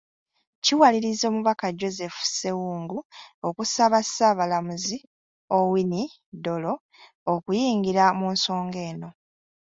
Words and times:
Kiwaliriza 0.63 1.23
Omubaka 1.31 1.65
Joseph 1.79 2.17
Ssewungu 2.25 2.97
okusaba 3.47 3.97
Ssaabalamuzi 4.05 4.97
Owiny 5.57 6.03
Dollo 6.43 6.73
okuyingira 7.33 8.03
mu 8.19 8.27
nsonga 8.35 8.79
eno. 8.89 9.09